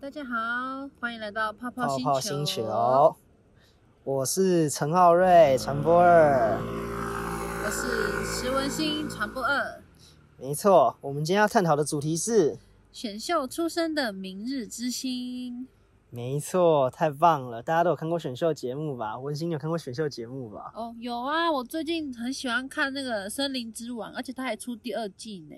[0.00, 3.14] 大家好，欢迎来到泡泡泡泡星球。
[4.02, 6.58] 我是陈浩瑞，传播二。
[7.62, 9.82] 我是石文星，传播二。
[10.38, 12.58] 没错，我们今天要探讨的主题是
[12.90, 15.68] 选秀出身的明日之星。
[16.08, 17.62] 没错，太棒了！
[17.62, 19.18] 大家都有看过选秀节目吧？
[19.18, 20.72] 文心，你有看过选秀节目吧？
[20.74, 25.54] 哦，有啊，我最近很喜欢看那个《森林之王》，而且他还出第二季呢。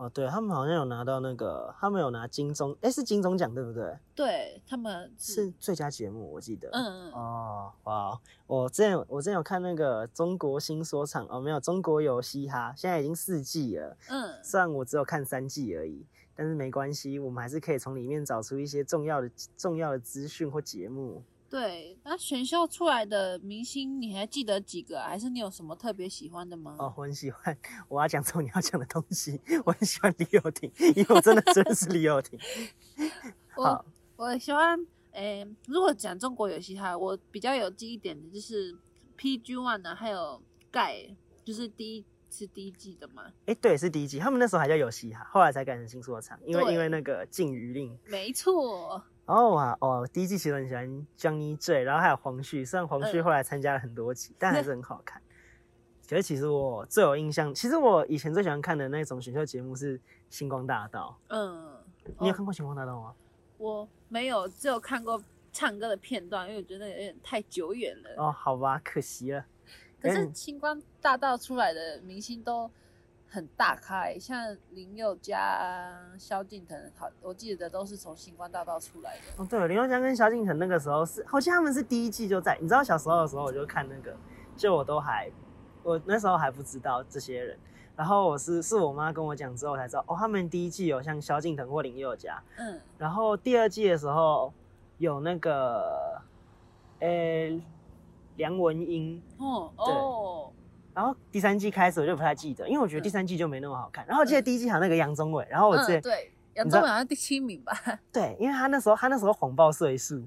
[0.00, 3.98] 哦，对，他们好像有拿到那个，他们有拿金钟，哎，是金钟奖对不对？
[4.14, 6.70] 对，他们是，最佳节目，我记得。
[6.72, 7.12] 嗯嗯。
[7.12, 13.94] 哦，哇，我之前我之前有看那个《中国新说唱》，哦，没有，《中国有嘻哈》，现在已经四季了。
[14.08, 14.34] 嗯。
[14.42, 16.06] 虽然我只有看三季而已。
[16.34, 21.22] 但是没关系，我们还是可以从里面找出一些重要的、重要的资讯或节目。
[21.50, 25.00] 对，那选秀出来的明星，你还记得几个？
[25.00, 26.76] 还是你有什么特别喜欢的吗？
[26.78, 27.58] 哦，我很喜欢，
[27.88, 29.40] 我要讲出你要讲的东西。
[29.64, 32.38] 我很喜欢李友廷，因为我真的真的是李友廷。
[33.56, 34.78] 我我喜欢，
[35.10, 38.72] 诶、欸，如果讲中国有嘻哈，我比较有记忆点的就是
[39.18, 42.04] PG One 的，还有盖，就是第一。
[42.32, 43.24] 是第一季的嘛？
[43.24, 44.20] 哎、欸，对，是第一季。
[44.20, 47.98] 他们那时候还叫有嘻哈，后来才改成新说唱，因为因为那个禁娱令。
[48.04, 49.02] 没错。
[49.30, 55.22] 哦啊哦，第一季其实很喜欢 Johnny J，然后还有黄旭，虽然黄旭后来参加了很多集，嗯、 但还是很好看。
[56.08, 59.96] 可是其实我最有印象，其实我以前最喜欢看的那种选秀节目是
[60.28, 61.16] 《星光大道》。
[61.28, 61.76] 嗯，
[62.18, 63.14] 你有看过《星光大道》吗？
[63.58, 68.10] 我没有，只有看过唱歌的片段，因为我觉得有点太久远了。
[68.16, 69.44] 哦，好吧，可惜了。
[70.02, 72.68] 可是星光大道出来的明星都
[73.32, 79.42] 很大咖，欸，像林宥嘉、萧敬腾，好，我记得都是从星光大道出来的。
[79.42, 82.58] 哦，对，林宥嘉跟萧敬腾那个时候是，好像他们是第一季就在。
[82.60, 84.16] 你知道小时候的时候我就看那个，
[84.56, 85.30] 就我都还，
[85.84, 87.56] 我那时候还不知道这些人。
[87.96, 92.42] 然后我是是我妈跟我讲之后才知道，哦，他们第一季有像萧敬腾或林宥嘉。
[92.56, 92.80] 嗯。
[92.98, 94.52] 然后第二季的时候
[94.98, 96.20] 有那个，
[96.98, 97.62] 诶、欸。
[98.36, 100.52] 梁文音哦哦，
[101.00, 104.06] 然后第三季开始我就不太记得，因为我觉得第三季就没那么好看。
[104.06, 107.72] 然后我记得第一季好像那个杨宗纬，然后我记得、嗯、对杨宗纬好像第七名吧？
[108.12, 110.22] 对，因为他那时候他那时候谎报岁数，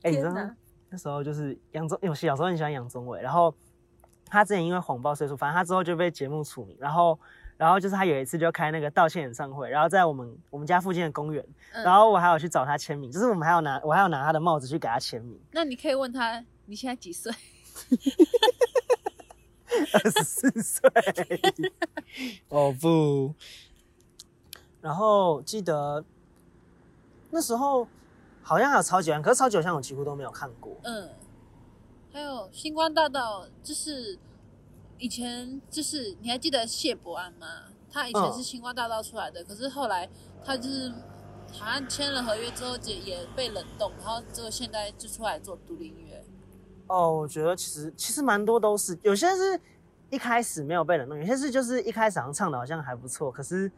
[0.00, 0.56] 哎、欸，你知道吗？
[0.88, 3.54] 那时候就是杨宗，因为我小时候很喜欢杨宗纬，然后
[4.24, 7.18] 他之前因为谎报岁数，反正他之后就被节目除名，然后。
[7.58, 11.42] 然后就是他有一次就开那个道歉演唱会，然后在我们我们家附近的公园，
[11.72, 15.40] 嗯、然后我还有去找他签名，就是我们还要拿我还要拿他的帽子去给他签名。
[15.52, 17.32] 那你可以问他你现在几岁？
[19.92, 20.90] 二十四岁。
[22.48, 23.34] 哦不。
[24.80, 26.04] 然后记得
[27.30, 27.86] 那时候
[28.42, 30.76] 好像还有超级碗，可是超级碗像我几乎都没有看过。
[30.84, 31.10] 嗯。
[32.12, 34.18] 还有星光大道就是。
[34.98, 37.64] 以前就是你还记得谢伯安吗？
[37.92, 40.08] 他以前是星光大道出来的，嗯、可是后来
[40.42, 40.90] 他就是
[41.52, 46.24] 好像签了合约之后也也被冷冻，然后之后现在就出来做独立音乐。
[46.86, 49.60] 哦，我觉得其实其实蛮多都是，有些是
[50.10, 53.70] 一开始没有被冷冻，有些是就是一开始好像唱的好像还不错，可是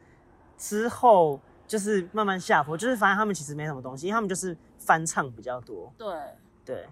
[0.56, 5.92] 之后就是慢慢下坡，就是发现他们其实没什么东西，因为他们就是翻唱比较多。
[5.96, 6.08] 对
[6.64, 6.88] 对，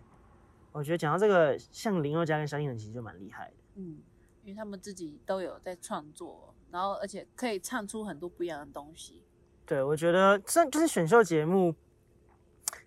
[0.73, 3.55] 我觉得讲到这个，像林宥嘉跟萧敬腾其实就蛮厉害的。
[3.77, 3.99] 嗯。
[4.45, 9.25] 因为他们自己都有在创作，然后而且可以唱出很多不一样的东西。
[9.67, 11.75] 对，我觉得这就是选秀节目，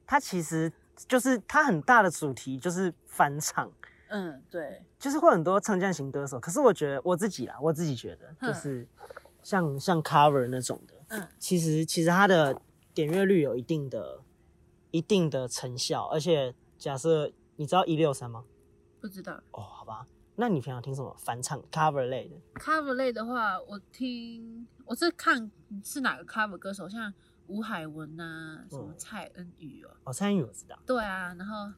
[0.07, 0.72] 它其实
[1.08, 3.72] 就是它很大的主题就是翻唱。
[4.10, 6.40] 嗯，对，就是会很多唱将型歌手。
[6.40, 8.88] 可是我觉得我自己啦，我自己觉得就是
[9.44, 12.59] 像、嗯、像 cover 那种的，嗯，其实其实它的
[12.94, 14.20] 点阅率有一定的
[14.90, 16.08] 一定的成效。
[16.08, 18.44] 而且假设你知道一六三吗？
[19.00, 19.40] 不知道。
[19.52, 20.08] 哦，好吧。
[20.36, 25.52] 那你平常听什么翻唱 cover 类的？cover 类的话，我听我是看
[25.84, 27.14] 是哪个 cover 歌手，像
[27.50, 29.90] 吴海文呐、啊，什么蔡恩宇哦。
[30.06, 30.80] 哦，蔡恩宇我知道。
[30.86, 31.74] 对啊，然后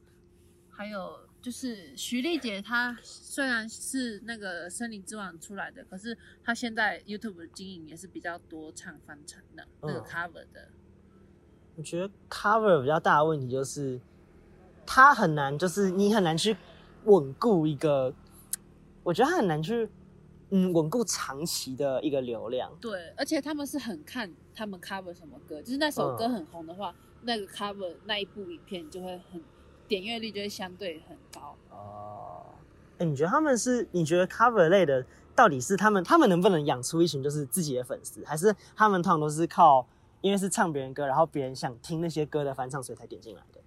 [0.70, 10.70] 还有就是徐丽姐，她虽然是那个森林之王出来的，可是她现在 YouTube 的经营也是比较多唱翻唱的那个 cover 的。
[11.78, 14.00] 我觉得 cover 比较大的问题就是，
[14.86, 16.56] 它很难，就是你很难去
[17.06, 18.14] 稳固一个。
[19.04, 19.90] 我觉得他很难去，
[20.52, 22.72] 嗯，稳固长期的一个流量。
[22.80, 29.42] 对，而且他们是很看他们 cover 什么歌，就是那首歌很红的话，嗯、那个 cover 那一部影片就会很
[29.88, 31.58] 点阅率就会相对很高。
[31.70, 32.46] 哦，
[33.00, 33.88] 哎、欸，你觉得他们是？
[33.92, 35.06] 你觉得 cover 类的
[35.36, 39.88] 到底是他们他们能不能养出一群就是自己的粉丝，还是他们通常都是靠
[40.22, 43.62] 因为是唱别人歌，然后别人想听那些歌的翻唱，所以才点进来的？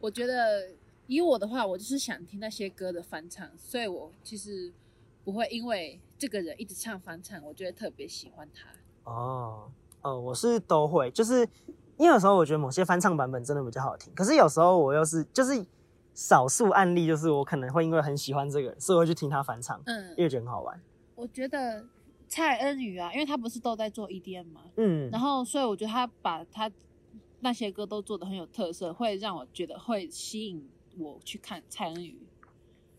[0.00, 0.70] 我觉得。
[1.08, 4.72] 以我的话，我就是想听那些歌的翻唱，所以我其实
[5.24, 9.10] 不会因为这个人一直唱翻唱，我觉得特别喜欢他。
[9.10, 9.70] 哦，
[10.02, 11.40] 哦，我是都会，就是
[11.96, 15.64] 因为有时候我觉得某些翻唱版本真的比较好听，可是有时候我又是就是
[16.14, 20.80] 少数案例，就是我可能会因为很喜欢这个人，所以我会去听他翻唱，嗯，因为觉得很好玩。
[21.14, 21.86] 我觉得
[22.28, 26.70] 蔡恩宇啊，因为他不是都在做 EDM 嘛，嗯，然后所以我觉得他把他
[27.40, 32.18] 那些歌都做的很有特色，会让我觉得会吸引我去看蔡恩宇。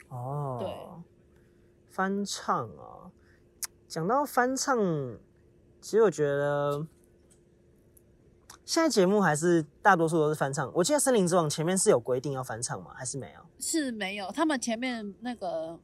[0.10, 0.70] 哦，对，
[1.98, 3.10] 翻唱啊，
[3.88, 4.78] 讲到翻唱，
[5.82, 6.86] 其实我觉得。
[8.64, 10.70] 现在节目还是大多数都是翻唱。
[10.76, 12.92] 我记得《森林之王》前面是有规定要翻唱吗？
[12.94, 13.40] 还是没有？
[13.60, 14.30] 是没有。
[14.34, 15.80] 他们前面那个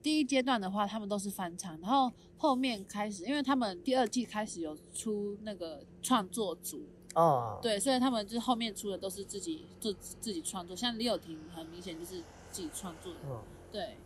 [0.00, 10.76] 第一阶段的话，他们都是翻唱，然后后面开始，因为他们第二季开始有出那个创作组哦，对，所以他们就是后面出的都是自己做自己创作。
[10.76, 12.22] 像李友廷很明显就是
[12.52, 13.40] 自己创作的，哦，
[13.72, 13.98] 对。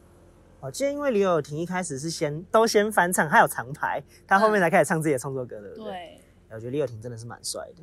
[0.61, 5.93] 哦，记得因为李友廷一开始是先都先翻唱，还有长牌，他后面才开始唱自己的创作歌的，对不对？
[5.93, 6.21] 对。
[6.49, 7.83] 我觉得李友廷真的是蛮帅的。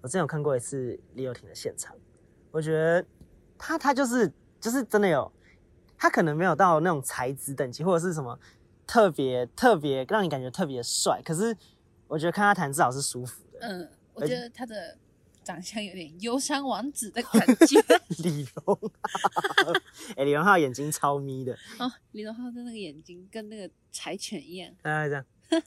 [0.00, 1.94] 我之前有看过一次李友廷的现场，
[2.50, 3.04] 我觉得
[3.56, 5.30] 他他就是就是真的有，
[5.96, 8.36] 他可能没有到那种才子等级或者是什么
[8.86, 11.56] 特别特别让你感觉特别帅，可是
[12.08, 13.60] 我觉得看他弹至少是舒服的。
[13.60, 14.96] 嗯，我觉得他的
[15.42, 17.80] 长相有点忧伤王子的感觉。
[18.22, 19.72] 李荣浩，
[20.10, 21.56] 哎、欸，李荣浩眼睛超眯的。
[21.78, 24.72] 哦，李荣浩的那个眼睛跟那个柴犬一样。
[24.82, 25.24] 大概这样。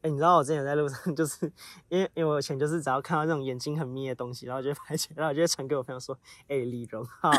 [0.00, 1.52] 哎、欸，你知道我之前在路上，就是
[1.88, 6.16] 因为因为我以前就是只要看到那种眼睛很眯的东西，然后就会拍起来，然后我就会传给我朋友说
[6.46, 7.30] ：“哎、欸，李荣浩。”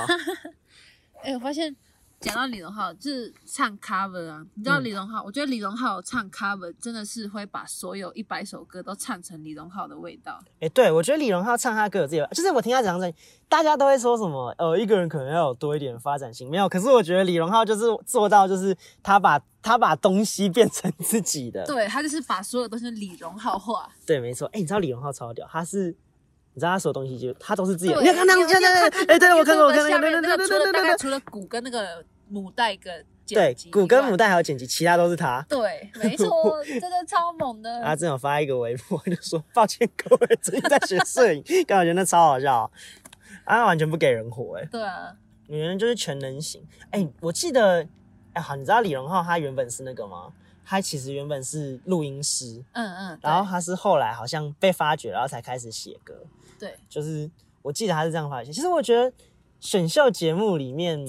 [1.23, 1.73] 哎，我发现
[2.19, 5.25] 讲到李荣浩，就是唱 cover 啊，你知道李荣浩、嗯？
[5.25, 10.39] 我觉得李荣浩唱 cover 真的是会把所有一百首歌都唱成李荣浩的味道。
[10.55, 13.11] 哎、欸，对，我觉得李荣浩唱他歌有自己，就是我听他讲讲，
[13.47, 16.67] 大家都会说什么，呃，一个人可能要有多一点发展性，没有。
[16.67, 19.41] 可是我觉得李荣浩就是做到，就是他把。
[19.61, 23.89] 他把东西变成自己的，对，他就是把所有东西李荣浩化。
[24.07, 24.47] 对，没错。
[24.47, 25.93] 哎、欸，你知道李荣浩超屌，他是，
[26.53, 28.01] 你知道他所有东西就他都是自己的。
[28.01, 29.99] 你看那那个，哎，对我看过，我看过。
[29.99, 30.97] 对对对对对对对。
[30.97, 35.45] 除了鼓跟那个母带跟对，鼓跟母带还有剪辑，其他都是他。
[35.47, 37.81] 对，没错， 真的超猛的。
[37.83, 42.71] 他正好发一个微博，就说抱歉各位， 最近在学摄影， 刚好觉得那超好笑。
[43.43, 44.65] 啊，完全不给人活，哎。
[44.71, 45.15] 对啊。
[45.47, 46.63] 女人就是全能型。
[46.91, 47.87] 哎、欸，我记得。
[48.33, 50.31] 哎，好，你知道李荣浩他原本是那个吗？
[50.69, 56.13] 他其实原本是录音师，嗯嗯，然后他是后来好像被发掘，然后才开始写歌。
[56.59, 57.27] 对，就是
[57.63, 58.53] 我记得他是这样发现。
[58.53, 59.11] 其实我觉得
[59.59, 61.03] 选秀节目里面，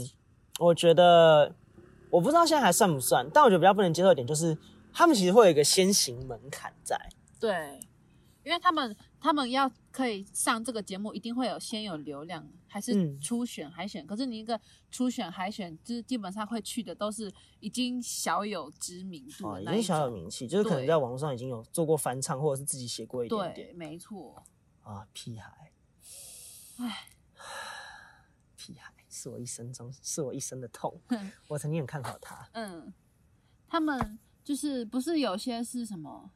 [0.58, 1.54] 我觉得
[2.08, 4.56] 我不知道现在还算不算，但我觉得比较不能接受一点就是，
[4.94, 6.98] 他们其实会有一个先行门槛在。
[7.38, 7.78] 对，
[8.50, 12.44] 因为他们他们要可以上这个节目，一定会有先有流量。
[12.67, 14.61] 还是初选海选，嗯，可是你一个
[14.91, 23.69] 初选海选，就是基本上会去的都是已经小有知名度的，哦，已经小有名气，就是可能在网络上已经有做过翻唱，或者是自己写过一点点。
[23.69, 24.44] 对，没错。
[24.82, 25.73] 啊，屁孩，
[26.79, 27.08] 唉，
[28.56, 31.00] 屁孩是我一生中是我一生的痛。
[31.49, 32.49] 我曾经很看好他。
[32.53, 32.93] 嗯，
[33.67, 36.31] 他们就是不是有些是什么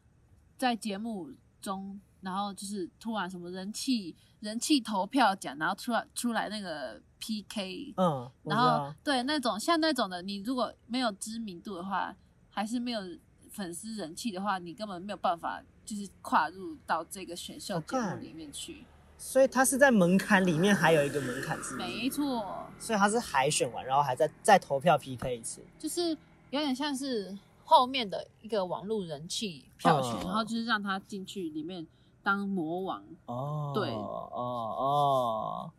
[0.59, 1.33] 在节目
[1.65, 1.99] 中。
[2.21, 12.17] 然后就是突然什么人气人气投票奖，然后出来出来那个 PK，嗯，然后对那种像那种的，你如果没有知名度的话，
[12.49, 13.03] 还是没有
[13.51, 18.87] 粉丝人气的话，你根本没有办法就是跨入到这个选秀节目里面去。
[19.19, 21.85] 所以他是在门槛里面还有一个门槛是吗？
[21.85, 22.67] 没错。
[22.79, 26.17] 所以他是海选完，然后还在再投票 PK 一次，就是
[26.49, 31.87] 有点像是后面的一个网络人气票选，嗯，然后就是让他进去里面。
[32.25, 35.71] 当魔王哦，对，哦哦，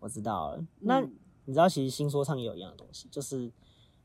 [0.00, 0.56] 我知道了。
[0.56, 1.02] 嗯、那
[1.44, 3.52] 你知道，其实新说唱也有一样的东西，就是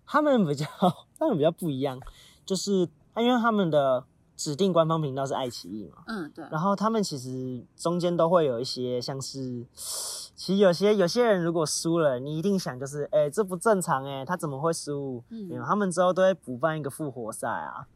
[0.05, 0.65] 他们比较，
[1.17, 1.97] 他们比较不一样，
[2.45, 4.03] 就是他因为他们的
[4.38, 6.46] 指定官方频道是爱奇艺嘛，嗯，对。
[6.51, 15.24] 然后他们其实中间都会有一些，像是其实有些有些人如果输了，你一定想就是，哎、欸，这不正常哎、欸，他怎么会输？
[15.29, 17.88] 嗯，他们之后都会补办一个复活赛啊。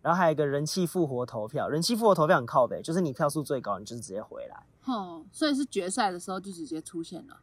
[0.00, 4.64] 然后还有一个人气复活投票，人气复活投票很靠北，就是你票数最高，你就是直接回来。
[4.84, 7.38] 哦，所以是决赛的时候就直接出现了？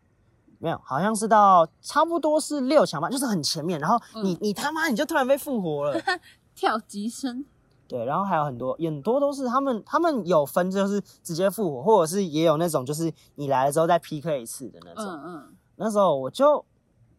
[0.60, 3.78] 没有，好像是到差不多是六强吧，就是很前面。
[3.82, 6.02] 然后你、嗯、你他妈你就突然被复活了，
[6.56, 7.46] 跳级生。
[7.88, 15.06] 对，然后还有很多很多都是他们他们有分，就是直接复活，或者是也有那种就是你来了之后再 PK 一次的那种。
[15.06, 15.56] 嗯嗯。
[15.76, 16.66] 那时候我就。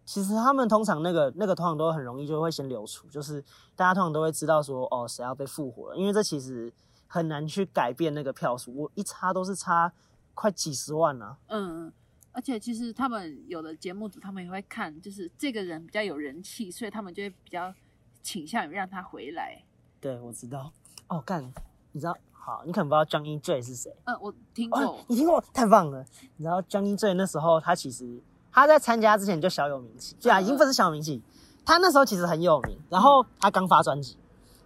[0.09, 3.43] 其实他们通常那个那个通常都很容易就会先流出，就是
[3.75, 6.73] 大家通常都会知道说哦谁要被复活了，因为这其实
[7.09, 9.93] 很难去改变那个票数，我一差都是差
[10.33, 11.37] 快几十万啊。
[11.49, 11.93] 嗯，
[12.31, 17.75] 而且其实他们有的节目组他们也会看，就是这个人比较有人气，所以他们就会比较
[18.23, 19.61] 倾向于让他回来。
[20.07, 20.71] 对，我知道。
[21.09, 21.53] 哦，干，
[21.91, 23.93] 你知道好，你可能不知道 Johnny J 是谁。
[24.05, 24.81] 嗯，我听过。
[24.81, 25.43] 哦，你听过？
[25.53, 26.05] 太棒了！
[26.37, 28.23] 你知道 Johnny J 那时候他其实
[28.53, 31.21] 他在参加之前就小有名气，对啊，已经不是小名气。
[31.65, 34.17] 他那时候其实很有名，然后他刚发专辑，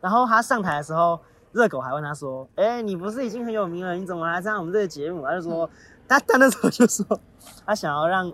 [0.03, 1.19] 然后他上台的时候，
[1.53, 3.95] 热狗还问他说：“哎、欸，你不是已经很有名了？
[3.95, 5.71] 你怎么来参加我们这个节目？”他就说
[6.07, 7.19] ：“他他那时候就说，
[7.65, 8.31] 他想要让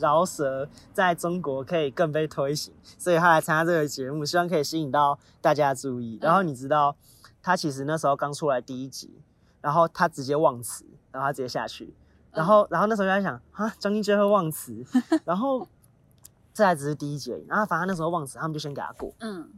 [0.00, 6.18] 饶舌在中国可以更被推行，所以他来参加这个节目，希望可以吸引到大家的注意。
[6.20, 6.96] 然后你知道，
[7.42, 9.20] 他其实那时候刚出来第一集，
[9.60, 11.94] 然后他直接忘词，然后他直接下去，
[12.32, 14.84] 然后然后那时候就在想啊，Johnny J 会忘词，
[15.24, 15.68] 然后。”
[16.52, 19.14] 这还只是第一集而已，然后反正那时候忘词，他们就先给他过。
[19.20, 19.48] 嗯，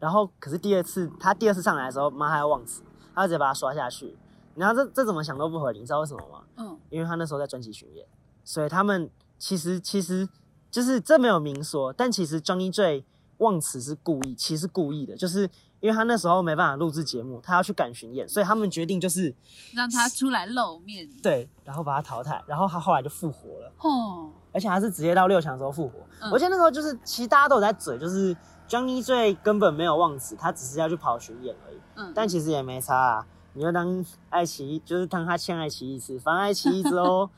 [0.00, 2.82] 然后可是第二次他第二次上来的时候，妈还要忘词，
[3.14, 4.18] 他直接把他刷下去。
[4.56, 6.42] 然后这这怎么想都不合理，你知道为什么吗？
[6.56, 8.04] 嗯，因为他那时候在专辑巡演，
[8.44, 9.08] 所以他们
[9.40, 10.28] 其实其实
[10.70, 13.04] 就是这没有明说，但其实 Johnny J
[13.38, 15.50] 忘词是故意，其实是故意的，就是。
[15.80, 19.34] 因为他那时候没办法录制节目，他要去赶巡演，所以他们决定就是
[19.72, 25.94] 让他出来露面，对，然后把他淘汰，然后他后来就复活了，哦，而且他是直接到六强的时候复活。
[26.20, 28.36] 嗯、我记得那时候就是其实大家都有在嘴，就是
[28.68, 37.30] Johnny J 根本没有忘词，他只是要去跑巡演而已，嗯，但其实也没差啊，你就当爱奇艺，就是当他欠爱奇艺一次，反正爱奇艺之后。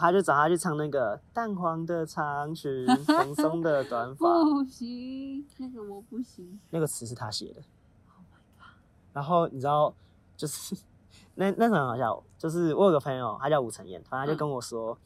[0.00, 4.42] 他就找他去唱那个淡黄的长裙， 蓬松的短发。
[4.42, 6.58] 不行，那个我不行。
[6.70, 7.60] 那个词是他写的。
[8.08, 8.72] Oh my god！
[9.12, 9.94] 然后你知道，
[10.36, 10.74] 就是
[11.36, 14.98] 那那很好笑，就是我有个朋友，他叫吴承彦，他就跟我说，嗯、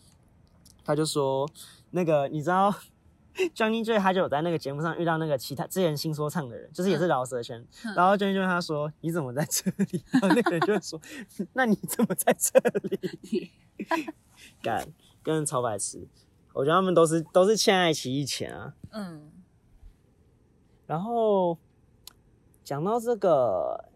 [0.85, 1.49] 他就说
[1.91, 2.73] 那个你知道
[3.55, 11.00] Johnny J 他就有在那个节目上遇到那个其他之前新说唱的人，就是也是饶舌圈，嗯、然后 Johnny 就问他说：“你怎么在这里？” 然后那个人就会说
[11.55, 13.50] ：“那你怎么在这里？”
[14.62, 14.87] 干，
[15.23, 16.07] 跟人超白痴，
[16.53, 18.75] 我觉得他们都是都是欠爱奇艺钱啊。
[18.91, 19.31] 嗯。
[20.87, 21.59] 然后
[22.62, 23.88] 讲到这个，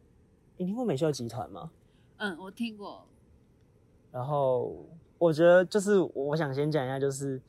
[0.57, 1.71] 你听过美秀集团吗？
[2.16, 3.07] 嗯，我听过。
[4.11, 4.87] 然后
[5.18, 7.40] 我觉得就是我想先讲一下，就是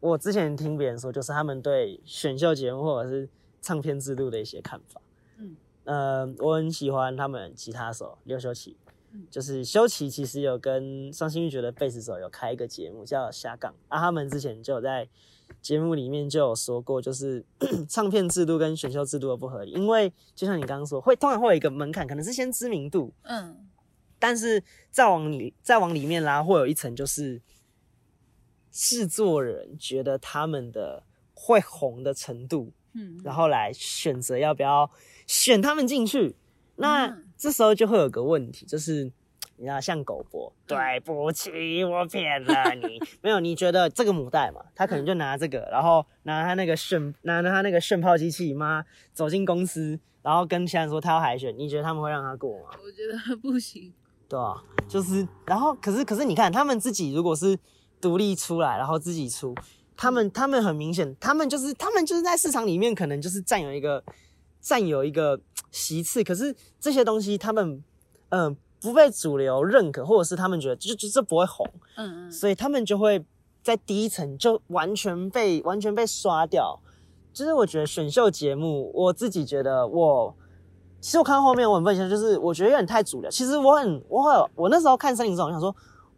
[0.00, 3.28] 我之前听别人说，就是他们对选秀节目或者是
[3.60, 5.00] 唱片制度的一些看法。
[5.38, 5.56] 嗯。
[5.84, 8.76] 呃，我很喜欢他们吉他手刘修齐。
[9.30, 15.08] 就是修齐其实有跟伤心欲绝的贝斯手有开一个节目叫瞎杠啊，他们之前就有在
[15.62, 17.42] 节目里面就有说过，就是
[17.88, 23.56] 唱片制度跟选秀制度的不合理，因为就像你刚刚说，会通常会有一个门槛，可能是先知名度，嗯，
[24.18, 27.40] 但是再往里再往里面拉，会有一层就是
[28.76, 31.02] 制作人觉得他们的
[31.32, 34.90] 会红的程度，嗯，然后来选择要不要
[35.26, 36.36] 选他们进去。
[36.76, 39.04] 那、嗯、这时候就会有个问题，就是
[39.56, 52.76] 你知道，像狗博，对不起，我骗了你， 没有，你觉得这个母带嘛，他可能就拿这个，然后拿他那个炫，拿他那个炫炮机器妈走进公司，然后跟其他人说他要海选，你觉得他们会让他过吗？
[52.84, 53.90] 我觉得不行。
[54.28, 57.58] 对啊，就是，然后可是可是你看，他们自己如果是
[58.00, 59.54] 独立出来，然后自己出，
[59.96, 64.02] 他们他们很明显，他们就是他们就是在市场里面可能就是占有一个。
[64.58, 67.84] 占有一个席次，可是这些东西他们，
[68.30, 73.24] 嗯、呃，不被主流认可，或者是他们觉得就就这不会红，嗯嗯，所以他们就会
[73.62, 76.80] 在第一层就完全被完全被刷掉。
[77.32, 80.34] 就是我觉得选秀节目，我自己觉得我，
[81.00, 83.30] 其实我看到后面我很分析，就是我觉得有点太主流。
[83.30, 85.72] 其实我很我很我那时候看森林的时候，我想说，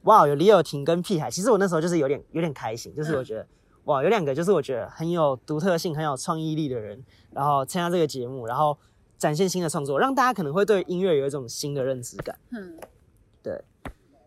[0.09, 3.43] 哇，有李友廷跟屁孩，其实我那时候就是有点有点开心，就是我觉得。
[3.43, 3.49] 嗯
[3.89, 8.77] 哇，有两个就是我觉得很有独特性、很有创意力的人，然后参加这个节目，然后
[9.17, 12.39] 展现新的创作，让大家可能会对音乐有一种新的认知感。
[12.51, 12.79] 嗯，
[13.43, 13.59] 对。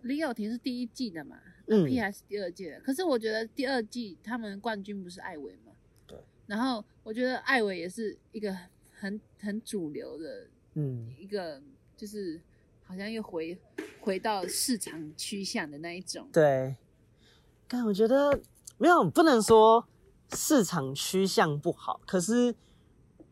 [0.01, 1.38] 李友廷是第一季的嘛？
[1.67, 1.85] 嗯。
[1.85, 2.79] 屁孩是第二季的？
[2.79, 5.73] 可是我觉得第二季他们冠军不是艾维吗？
[6.07, 6.17] 对。
[6.47, 8.51] 然后我觉得艾维也是一个
[8.91, 11.61] 很很主流的，嗯，一个
[11.95, 12.41] 就是
[12.83, 13.55] 好像又回
[14.01, 16.27] 回到市场趋向的那一种。
[16.34, 16.75] 对。
[17.67, 18.39] 但我觉得。
[18.77, 19.86] 没有，不能说
[20.34, 22.01] 市场趋向不好。
[22.08, 22.55] 可是，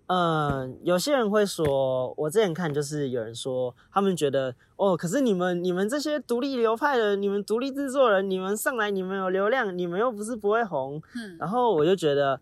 [0.06, 11.02] 呃，有些人会说，我之前看就是有人说，他们觉得哦，可是你们你们这些独立流派的，你们独立制作人，你们上来你们有流量，你们又不是不会红。
[11.16, 11.36] 嗯。
[11.40, 12.40] 然后我就觉得，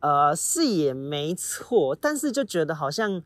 [0.00, 3.22] 呃，是也没错，但是就觉得好像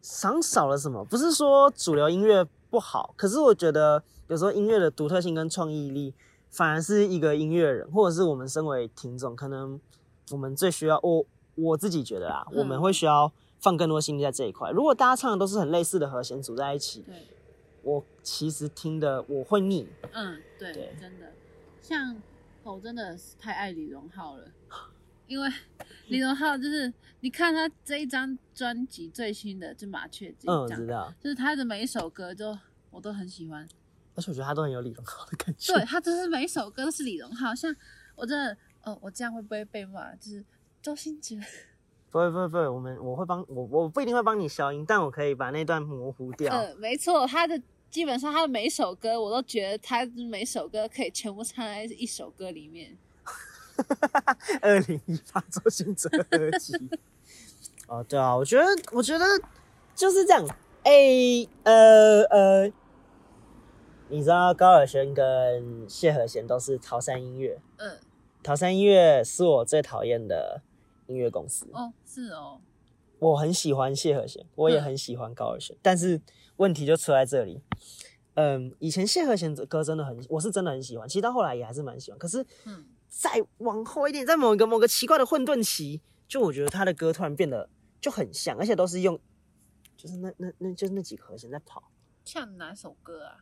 [0.00, 1.04] 少少了什么。
[1.04, 6.14] 不是说主流音乐不好，可是我觉得有时候音乐的独特性跟创意力。
[6.52, 9.80] 反而是一个音乐人，或者是我们身为听众，可能
[10.32, 11.24] 我们最需要我
[11.54, 14.68] 我自己觉得啊，嗯、我们会需要放更多心力在这一块。
[14.72, 17.14] 如果大家唱的都是很类似的和弦组在一起，对，
[17.84, 19.86] 我其实听的我会腻。
[20.10, 21.32] 嗯，对，对真的，
[21.80, 22.20] 像
[22.64, 24.42] 我真的是太爱李荣浩了，
[25.30, 25.48] 因为
[26.08, 32.58] 李荣浩就是你看他这一张专辑最新的就麻雀这一张，嗯，知道，就是他的每一首歌就
[32.90, 33.62] 我都很喜欢，
[34.16, 35.72] 而且我觉得他都很有李荣浩的感觉。
[35.72, 37.72] 对，他就是每一首歌都是李荣浩，像
[38.16, 40.12] 我真的，哦，我这样会不会被骂？
[40.16, 40.44] 就是
[40.82, 41.40] 周星驰。
[42.10, 46.52] 不会不会不会，我们我会帮我我不一定会帮你消音，但我可以把那段模糊掉。
[46.52, 52.98] 嗯，没错，他的基本上他的每一首歌，我都觉得他每首歌可以全部唱在一首歌里面。
[54.62, 56.74] 二零一八周星哲合集。
[57.88, 59.24] 哦，对啊，我觉得我觉得
[59.94, 60.46] 就是这样。
[60.84, 62.72] 哎、欸，呃呃，
[64.08, 67.60] 你知道高尔宣跟谢和弦都是桃山音乐。
[67.78, 67.98] 嗯，
[68.42, 70.62] 桃山音乐是我最讨厌的
[71.06, 71.66] 音乐公司。
[71.72, 72.60] 哦，是哦。
[73.18, 76.20] 我很喜欢谢和弦，我也很喜欢高尔宣，嗯，但是
[76.56, 77.60] 问题就出在这里。
[78.34, 82.18] 嗯，以前谢和弦的歌真的很，我是真的很喜欢，其实到后来也还是蛮喜欢。
[82.18, 82.84] 可是，嗯。
[83.10, 87.68] 再往后一点，在某一个某个奇怪的混沌期，就我觉得他的歌突然变得
[88.00, 89.18] 就很像，而且都是用，
[89.96, 91.90] 就是那那那就是那几个和弦在跑。
[92.24, 93.38] 像哪首歌啊？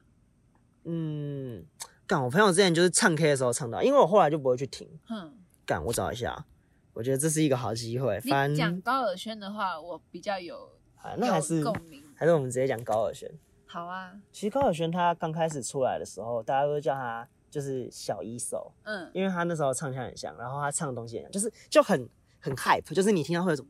[0.85, 1.67] 嗯，
[2.07, 4.89] 干我朋友之前就是唱 K 的时候唱到，因为我后来就不会去听。
[5.11, 6.47] 嗯，干我找一下，
[6.95, 8.19] 我觉得这是一个好机会。
[8.21, 13.31] 反正讲高尔宣的话，我比较有啊，那还是共鸣，还是我们直接讲高尔宣。
[13.67, 17.29] 好啊，其实高尔宣他刚开始出来的时候，大家都叫他。
[17.51, 22.09] 就是小一手，嗯，因为他那时候唱腔很像，然后他唱的东西很像，就是就很
[22.41, 23.67] 很 hype，就是你听到会有种、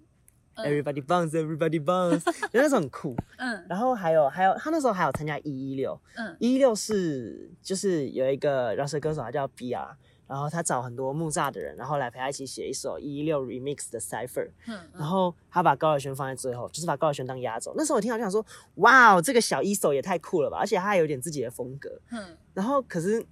[0.54, 9.88] 嗯、everybody bounce，everybody bounce， 就那时候很酷，嗯，然后还有还有他那时候还有参加一一六，嗯，一一六是就是有一个饶舌歌手，他叫 BR，
[10.26, 18.44] 然后他找很多木栅的人，然后来陪他一起写一首一一六 remix 的 cipher，嗯，然后他把高尔宣放在最后，就是把高尔宣当压轴，那时候我听到就想说，
[18.76, 23.24] 哇，这个小一手也太酷了吧，而且他还有点自己的风格，嗯，然后可是。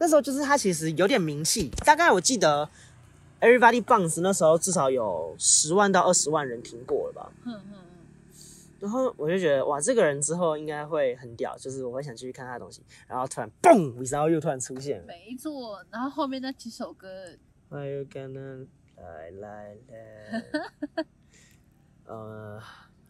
[0.00, 2.66] 那时候就是他其实有点名气，大概我记得
[3.38, 7.30] Everybody Bounce 那时候至少有十万到二十万人听过了吧。
[7.44, 7.76] 嗯嗯嗯。
[8.80, 12.82] 然后我就觉得哇，这个人之后应该会很屌，就是我会想继续看他的东西。
[13.06, 15.06] 然后突然嘣，Without You 突然出现了。
[15.06, 17.36] 没错，然后后面那几首歌。
[17.68, 20.44] Are you gonna 来来来？
[22.06, 22.58] 呃，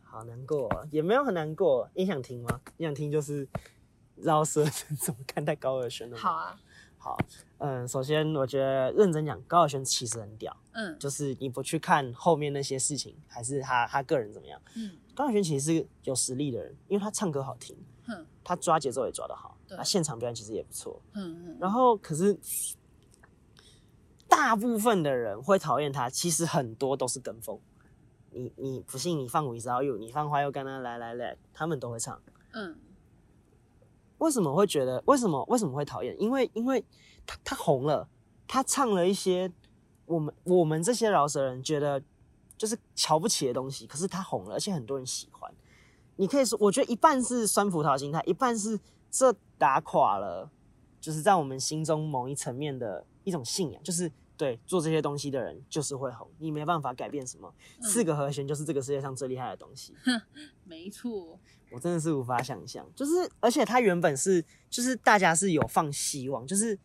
[0.03, 1.89] 好难过啊，也没有很难过。
[1.95, 2.61] 你想听吗？
[2.77, 3.47] 你想听就是
[4.17, 4.65] 饶舌
[4.99, 6.17] 怎么看待高尔宣的？
[6.17, 6.59] 好啊。
[7.03, 7.17] 好，
[7.57, 17.75] 嗯，首先我觉得认真讲，高晓轩其实很屌，嗯，就是你不去看后面那些事情，还是他他个人怎么样，嗯，高晓轩其实是有实力的人，因为他唱歌好听，
[18.07, 22.39] 嗯，他抓节奏也抓得好，对，他现场表演其实也不错，嗯嗯，然后可是
[24.29, 27.59] 大部分的人会讨厌他，其实很多都是跟风，
[28.31, 32.21] 你你不信你放 Without You，你放花又干他来来来，他们都会唱，
[32.53, 32.79] 嗯。
[34.21, 36.15] 为什么会觉得为什么为什么会讨厌？
[36.19, 36.83] 因为因为
[37.27, 38.09] 他他红了，
[38.47, 39.53] 他唱了一些
[40.07, 42.03] 我们我们这些饶舌人觉得
[42.57, 45.53] 就是瞧不起的东西，可是他红了，而且很多人喜欢。
[46.17, 48.79] 你可以说，我觉得一半是酸葡萄心态，一半是
[49.11, 50.51] 这打垮了，
[51.01, 59.95] 就是在我们心中某一层面的一种信仰，就是对做这些东西的人就是会红，你没办法改变什么，四个和弦就是这个世界上最厉害的东西。
[60.05, 60.21] 哼，
[60.65, 61.41] 没错。
[61.73, 66.79] 我真的是无法想象，就是而且他原本是就是大家是有放希望，就是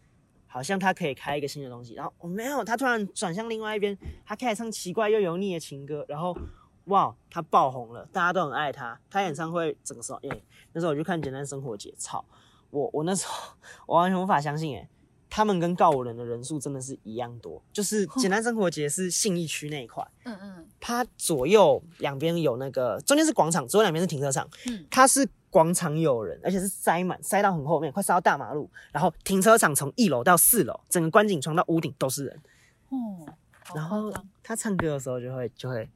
[0.47, 6.37] 好像他可以开一个新的东西，然后我、哦、没有，他突然转向另外一边，他开始唱奇怪又油腻的情歌，然后
[6.85, 10.41] 哇，他爆红了，大家都很爱他，他演唱会整个时候，哎，
[10.73, 12.23] 那时候我去看简单生活节，操，
[12.69, 13.55] 我我那时候
[13.87, 14.89] 我完全无法相信，哎。
[15.35, 32.41] 他们跟告五人的人数真的是一样多，就是简单生活节是信义区那一块，嗯嗯，它左右两边有那个，中间是广场，左右两边是停车场，嗯，它是广场有人，而且是塞满，塞到很后面，快塞到大马路，然后停车场从一楼到四楼，整个观景窗到屋顶都是人，
[32.87, 33.27] 哦，
[33.75, 35.89] 然后他唱歌的时候就会就会，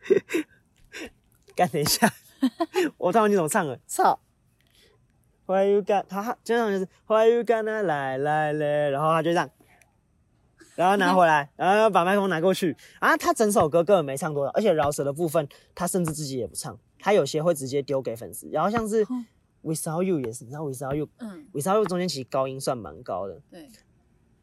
[1.54, 2.10] 干等一下，
[2.96, 4.18] 我突然就怎么唱了，操
[5.46, 6.04] Why you got？
[6.08, 9.48] 他经常就是 Why you gonna 来来来，然后他就这样，
[10.74, 13.16] 然后拿回来，然后把麦克风拿过去啊。
[13.16, 18.48] 他整首歌根本没唱多少，而且饶舌的部分他甚至自己也不唱，他有些会直接丢给粉丝。
[18.50, 19.06] 然后像是
[19.62, 23.68] Without you 也是，你知道 Without you，嗯，Without you 中间其实高音算蛮高的，对，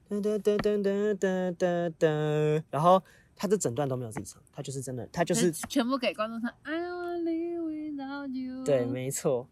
[0.09, 3.01] 噔噔噔噔噔噔噔，然后。
[3.35, 6.51] 他这整段都没有自己唱，他就是真的，他就是全部给观众唱。
[6.63, 8.63] I'm only without you。
[8.63, 9.47] 对，没错。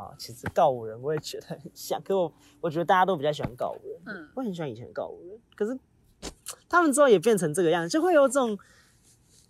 [0.00, 5.78] 啊，其实告五人我也觉得很像，可我我觉得大家都比较喜欢告五人，嗯，我很喜欢以前的告五人，可是
[6.68, 8.58] 他们之后也变成这个样子，就会有这种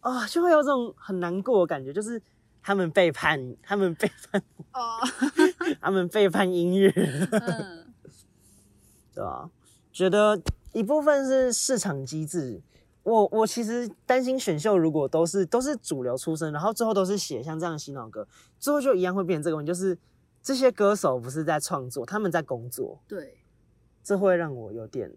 [0.00, 2.20] 啊、哦，就会有这种很难过的感觉，就是
[2.62, 4.98] 他们背叛，他们背叛哦
[5.80, 6.90] 他们背叛音乐，
[7.30, 7.92] 嗯，
[9.14, 9.48] 对吧？
[9.92, 10.40] 觉得
[10.72, 12.60] 一部分是市场机制。
[13.02, 19.96] 我我其实担心选秀如果都是都是主流出身，然后最后都是写像这样的洗脑歌，最后就一样会变成这个问题，就是
[20.42, 23.03] 这些歌手不是在创作，他们在工作。
[23.07, 23.38] 对，
[24.03, 25.12] 这会让我有点，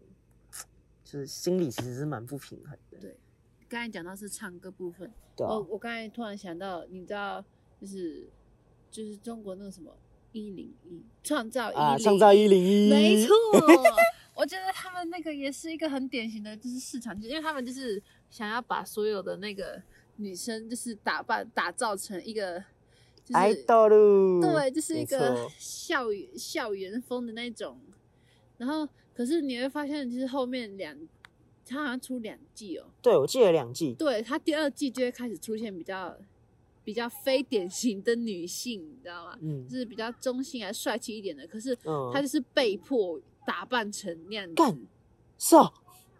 [1.03, 2.97] 就是心里其实是蛮不平衡的。
[2.99, 3.17] 对，
[3.69, 7.43] 刚才讲到是唱歌部分，对啊，我我刚才突然想到，你知道，
[7.79, 8.29] 就是
[8.91, 9.95] 就是中国那个什么
[10.31, 13.33] 一零一创造一零一，啊，创造一零一，没 错。
[14.35, 19.79] 我觉得他们那个也是一个很典型的，就是市场，因为他们就是想要把所有的那个
[20.15, 22.65] 女生，就是打扮打造成一个，就是
[23.31, 27.79] 爱豆路，对，就是一个校园校园风的那种。
[28.57, 30.97] 然后，可是你会发现，就是后面两，
[31.65, 32.85] 他好像出两季哦。
[33.01, 33.93] 对，我记得两季。
[33.93, 36.17] 对，他第二季就会开始出现比较
[36.83, 39.37] 比较非典型的女性，你知道吗？
[39.41, 41.47] 嗯，就是比较中性还帅气一点的。
[41.47, 41.77] 可是，
[42.11, 43.19] 他就是被迫。
[43.45, 44.87] 打扮成那样子，
[45.37, 45.69] 是啊，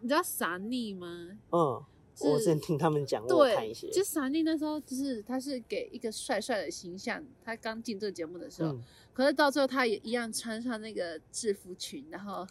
[0.02, 1.30] 你知道傻逆吗？
[1.50, 1.82] 嗯，
[2.20, 3.90] 我之前听他们讲，过，看一些。
[3.90, 12.46] 就萨莉那时候，就是他是给一个帅帅的形象，他刚进这个节目的时候，嗯、可是到最后他也一样穿上那个制服裙，然后，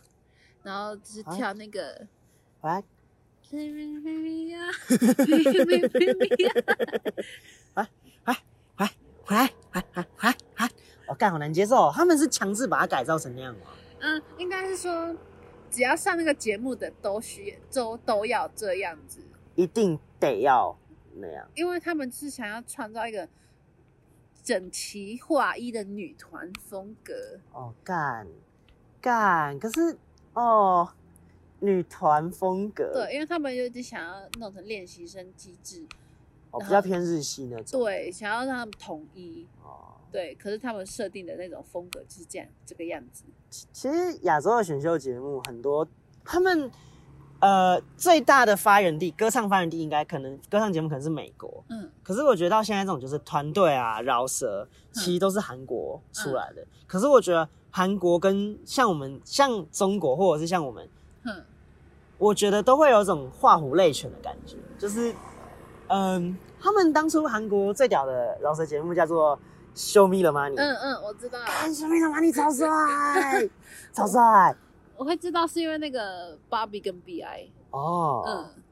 [0.63, 2.08] 然后就是跳那个，
[2.62, 2.84] 来，
[7.76, 7.88] 来
[8.26, 8.38] 来
[9.28, 10.71] 来来来来来，
[11.08, 13.67] 我干好难接受，他们是强制把它改造成那样吗？
[13.99, 15.15] 嗯，应该是说，
[15.71, 19.21] 只要上那个节目的都需要都都要这样子，
[19.56, 20.76] 一定得要
[21.16, 23.28] 那样，因为他们是想要创造一个
[24.44, 27.39] 整齐划一的女团风格。
[27.52, 28.28] 哦，干
[29.02, 29.98] 干，可是
[30.34, 30.89] 哦，
[31.60, 35.86] 女团风格，对，因为他们有点想要弄成练习生机制，
[36.52, 39.48] 哦，比较偏日系那种，对，想要让他们统一。
[39.63, 39.92] 哦。
[40.12, 43.24] 对，可是他们设定的那种风格就是这样，这个样子。
[43.50, 45.88] 其实亚洲的选秀节目很多，
[46.24, 46.70] 他们
[47.43, 51.89] 呃最大的发源地，歌唱发源地应该可能歌唱节目可能是美国，嗯。
[52.01, 56.62] 可是我觉得到现在这种就是团队啊、饶舌，其实都是韩国出来的。
[56.62, 60.88] 嗯、可是我觉得韩国跟像我们像中国或者是像我们，
[61.25, 61.43] 嗯，
[62.17, 65.12] 我觉得都会有一种画虎类犬的感觉，就是
[65.88, 69.38] 嗯、呃，他们当初韩国最屌的饶舌节目叫做。
[69.75, 70.53] Show me the money。
[70.56, 71.39] 嗯嗯，我知道。
[71.47, 72.69] 看 Show me the money 超帅，
[73.91, 74.56] 超帅。
[74.97, 77.49] 我会知道是因为那个 Barbie 跟 Bi。
[77.71, 78.23] 哦。
[78.27, 78.63] 嗯。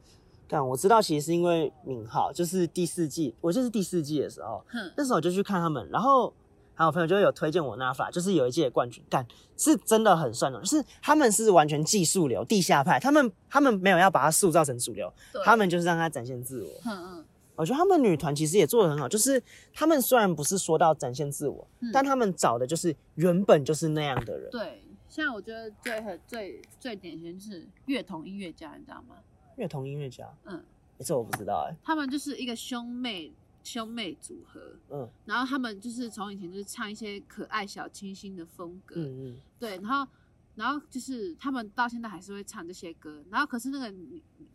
[0.47, 6.33] 但我知道其实是因为敏浩，就是第四季，我就是第四季的时候，嗯，那时候我就去看他们，然后
[6.73, 15.09] 还有朋友就有推荐我 Nafa，就是有一届的冠军，但是真的很帅的，就是他们是完全技术流、地下派，他们他们没有要把它塑造成主流，
[15.45, 16.69] 他们就是让他展现自我。
[16.85, 17.25] 嗯嗯。
[17.55, 19.41] 我觉得他们女团其实也做的很好，就是
[19.73, 24.49] 他们虽然不是说到展现自我，嗯、但他们找的就是原本就是那样的人。
[24.51, 29.17] 对，像我觉得最很最最典型是乐童音乐家，你知道吗？
[29.57, 30.63] 乐童音乐家，嗯，
[30.99, 31.77] 这我不知道哎、欸。
[31.83, 33.31] 他们就是一个兄妹
[33.63, 40.07] 兄妹组合，嗯，然后他们就是从以前就是唱一些可爱小清新的风格，嗯嗯，对，然后
[40.55, 43.93] 然后就是他们到现在还是会唱这些歌，然后可是那个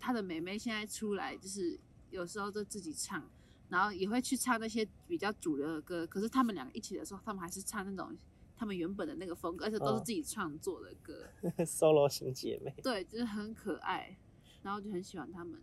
[0.01, 1.79] 他的妹妹现在出来就是。
[2.11, 3.23] 有时候就自己唱，
[3.69, 6.07] 然后也会去唱那些比较主流的歌。
[6.07, 8.16] 可是他们两个一起的时候，他们还是唱那种
[8.57, 11.27] 他们原本的那个风格，而且都是自己创作的歌。
[11.42, 12.75] 哦、 Solo 型姐妹。
[12.83, 14.16] 对，就是很可爱，
[14.62, 15.61] 然后就很喜欢他们。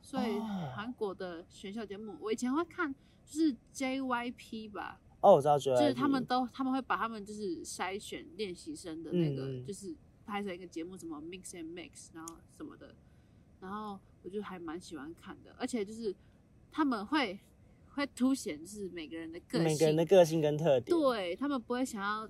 [0.00, 0.38] 所以
[0.74, 2.94] 韩国的选秀节目，我以前会看，
[3.24, 5.00] 就是 JYP 吧。
[5.20, 5.78] 哦，我知道 JYP。
[5.78, 9.94] 就是他们都他们会把他们就是筛选练习生的那个，嗯、就是
[10.26, 12.94] 拍成一个节目，什么 Mix and Mix，然后什么的，
[13.60, 13.98] 然后。
[14.24, 16.14] 我就还蛮喜欢看的，而且就是
[16.70, 17.40] 他们会
[17.94, 20.84] 会凸显就是每个人的个性，每个人的个性跟特点。
[20.84, 22.28] 对，他们不会想要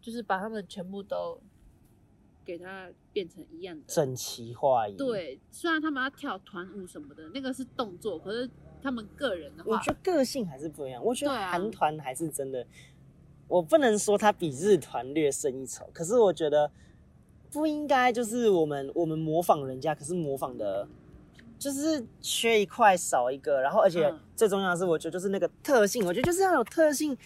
[0.00, 1.40] 就是把他们全部都
[2.44, 4.96] 给他变成一样的整齐划一。
[4.96, 8.48] 对，虽然他们要跳团舞什么的，那个是动作，可是
[8.82, 11.04] 他们个人的话，我觉得个性还是不一样。
[11.04, 12.66] 我觉得韩团还是真的，啊、
[13.48, 16.70] 我不能说他比日团略胜一筹，可是我觉得
[17.50, 20.88] 不应该就是我们我们模仿人家，可是模仿的。
[21.58, 27.16] 就是缺一块少一个，然后而且最重要的是，我觉得就是那个特性，我觉得就是要有特性。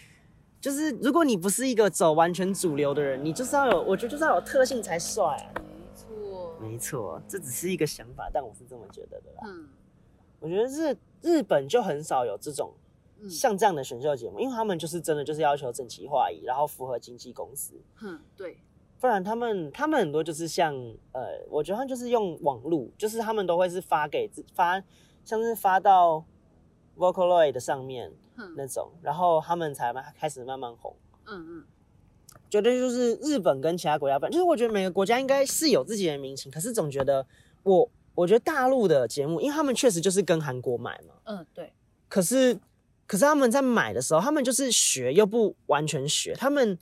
[0.61, 5.51] 就是如果你不是一个走完全主流的人，你就是要有，我觉得就是要有特性才帅啊。
[5.59, 9.42] 没错，没错，这只是一个想法，但我是这么觉得的啦。
[9.45, 9.68] 嗯，
[10.38, 12.73] 我觉得日日本就很少有这种
[13.29, 17.75] 像这样的选秀节目，因为他们就是真的就是要求整齐划一，然后符合经纪公司。
[18.01, 18.57] 嗯，对。
[19.03, 20.73] 不然他们他们很多就是像
[21.11, 24.81] 呃，我觉得他们就是用网路，就是他们都会是发给发，
[25.25, 26.25] 像是发到
[26.97, 28.12] Vocaloid 的上面
[28.57, 30.95] 那种，嗯、然后他们才慢开始慢慢红。
[31.27, 31.65] 嗯嗯。
[32.49, 37.27] 觉得就是日本跟其他国家不，就是我觉得每个国家应该是有自己的民情，可是总觉得
[37.65, 41.73] 我我觉得大陆的节目，因为他们确实就是跟韩国买嘛，嗯，对。
[42.09, 42.57] 可是
[43.09, 46.79] 可是他们在买的时候，他们就是学又不完全学，他们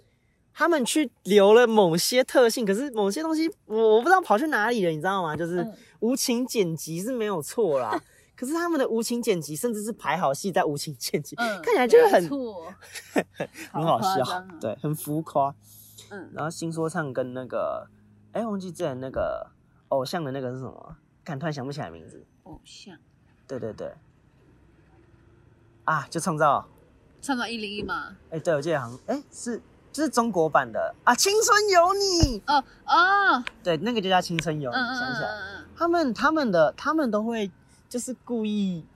[0.52, 5.36] 他们去留了某些特性，可是某些东西我我不知道跑去哪里了，你知道吗？
[5.36, 5.66] 就是
[6.00, 7.90] 无情剪辑是没有错啦。
[7.94, 8.00] 嗯
[8.40, 12.26] 可是他们的无情剪辑，甚至是排好戏再无情剪辑，嗯、看起来就是很
[13.70, 15.54] 很好笑，好啊、对，很浮夸。
[16.08, 17.86] 嗯，然后新说唱跟那个，
[18.32, 19.46] 哎、欸，忘记之前那个
[19.88, 20.96] 偶像的那个是什么？
[21.22, 22.24] 看突然想不起来名字。
[22.44, 22.96] 偶像。
[23.46, 23.92] 对对对。
[25.84, 26.66] 啊，就创造。
[27.20, 28.16] 创造一零一吗？
[28.30, 29.60] 哎、欸，对，我记得好像，哎、欸，是
[29.92, 32.40] 就是中国版的啊，《青春有你》。
[32.46, 33.44] 哦哦。
[33.62, 34.76] 对，那个就叫《青春有你》。
[34.98, 35.28] 想起来，
[35.76, 37.50] 他们他们的他们都会。
[37.90, 38.86] 就是故意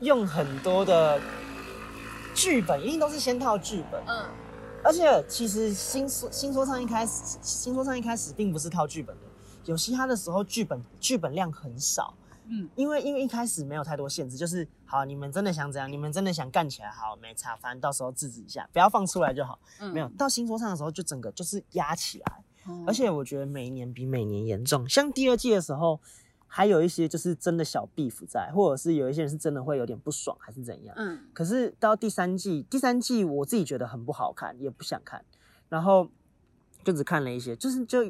[0.00, 1.20] 用很多的
[2.34, 4.02] 剧本，一定都是先套剧本。
[4.08, 4.24] 嗯，
[4.82, 9.22] 而且其实新说新说唱一开始，新说唱一开始并不是套剧本的，
[9.66, 12.12] 有嘻哈的时候剧本剧本量很少。
[12.50, 19.58] 嗯，因为因为一开始没有太多限制，就是好，你们真的想怎样，你们真的想干起来，好，没差，反正到时候制止一下，不要放出来就好。
[19.80, 22.44] 嗯，没有到新说唱的时候，就整个就是压起来。
[22.66, 26.00] 嗯，而且我觉得每一年比每年严重，像第二季的时候。
[26.52, 30.92] 还有一些就是真的小 beef 在，或者是有一些人是真的会有点不爽，还是怎样？
[30.98, 31.16] 嗯。
[31.32, 35.24] 可是到第三季，第三季我自己觉得很不好看，也不想看，
[35.68, 36.08] 然后
[36.82, 38.02] 就只看了一些，就是就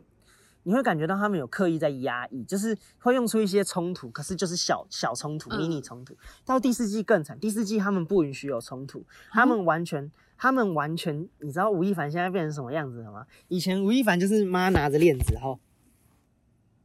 [0.63, 6.17] 你会感觉到他们有刻意在压抑，就是会用出一些冲突，可是就是小小冲突、迷你冲突。
[6.45, 13.27] 到第四季更惨，第四季他们不允许有冲突，他们完全，嗯、他们完全，你知道吴亦凡现在变成什么样子了吗？
[13.49, 15.59] 以前吴亦凡就是妈拿着链子，然后。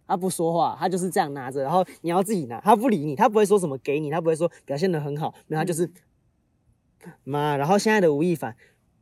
[0.07, 5.89] 他不说话，他就是这样拿着，然后你要自己拿，他不理你，他不会说什么给你，他不会说表现的很好，那他就是
[7.23, 7.57] 妈。
[7.57, 8.55] 然后现在的吴亦凡，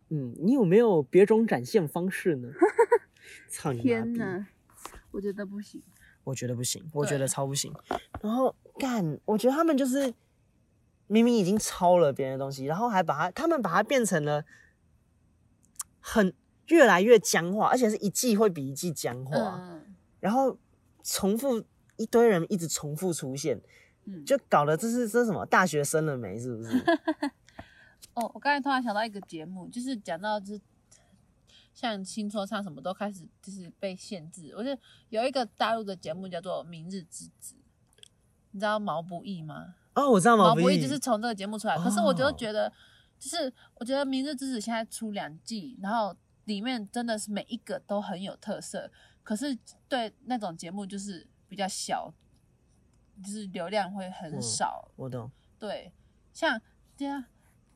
[0.07, 2.47] 嗯，你有没有别种展现方式呢？
[3.51, 4.45] 操你妈逼！
[5.13, 5.81] 我觉得不行，
[6.25, 7.73] 我觉得不行，我觉得超不行。
[8.21, 10.13] 然后干，我觉得他们就是
[11.07, 14.43] 明明已经抄了别人的东西，然后还把它，他们把它变成了
[16.01, 16.33] 很
[16.67, 20.57] 越来越僵化，而且是一季会比一季僵化，嗯、然后。
[21.05, 21.61] 重复
[21.97, 23.61] 一堆人一直重复出现，
[24.05, 26.39] 嗯，就搞得这是这是什么大学生了没？
[26.39, 26.69] 是不是？
[28.15, 30.61] 哦，我刚才突然想到一个节目，就是讲到就是
[31.73, 34.53] 像新说唱什么都开始就是被限制。
[34.55, 37.55] 我觉得有一个大陆的节目叫做《明日之子》，
[38.51, 39.75] 你知道毛不易吗？
[39.95, 41.77] 哦，我知道毛不易，就是从这个节目出来。
[41.77, 42.71] 可是我就觉得，
[43.19, 48.91] 就是我觉得《明日之子》现在出两季，然后里面真的是每一个都很有特色。
[49.23, 49.57] 可是
[49.87, 52.13] 对那种节目就是比较小，
[53.23, 54.91] 就是流量会很少。
[54.95, 55.31] 我懂。
[55.59, 55.93] 对，
[56.33, 56.61] 像
[56.97, 57.23] 这样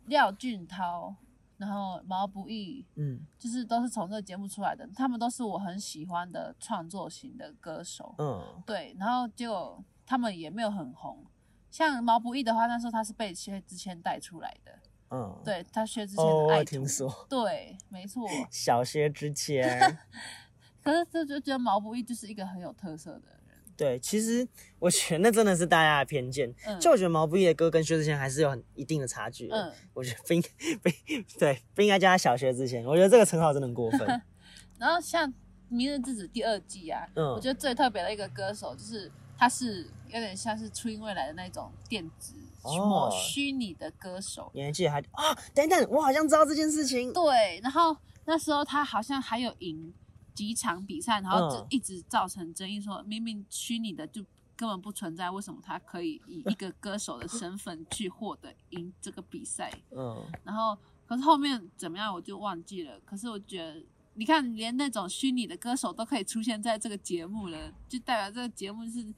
[0.05, 1.15] 廖俊涛，
[1.57, 8.13] 然后毛不易，嗯，就是都是从这个节目出来的，他们都是我很喜欢的创作型的歌手。
[8.19, 11.25] 嗯，对，然后结果他们也没有很红。
[11.69, 14.79] 像毛不易的话，那时候他是被薛之谦带出来的。
[15.09, 17.25] 嗯，对他薛之谦的爱听说。
[17.29, 18.27] 对，没错。
[18.51, 19.97] 小薛之谦。
[20.83, 23.36] 可是这就觉得毛不易就是一个很有特色的人。
[23.77, 24.45] 对，其实
[24.79, 26.51] 我觉得那真的是大家的偏见。
[26.65, 29.47] 嗯，就我觉得毛不易的歌跟薛之谦还是有很一定的差距。
[29.51, 30.89] 嗯，我觉得不应不
[31.37, 32.83] 对，不应该叫他小薛之谦。
[32.83, 33.99] 我觉得这个称号真的很过分。
[34.79, 35.29] 然后像
[35.69, 44.51] 《明日之子》第二季啊，嗯，我觉得最特别的一个歌手就是他是有点像是初音未来的那种电子哦虚拟的歌手。
[44.55, 45.37] 你还记得还啊？
[45.53, 47.13] 等等，我好像知道这件事情。
[47.13, 49.93] 对，然后那时候他好像还有赢。
[50.37, 54.23] 几场比赛，然后就一直造成争议，说明明虚拟的就
[54.55, 59.73] 根本不存在，为什么他可以以一个歌手的身份去获得赢这个比赛？
[59.89, 62.99] 嗯，然后可是后面怎么样我就忘记了。
[63.03, 69.11] 可是我觉得，你看，连那种虚拟的歌手都可以出现在这个节目了，就代表这个节目是